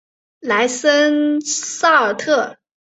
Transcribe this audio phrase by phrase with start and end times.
[0.39, 2.57] 莱瑟萨尔特。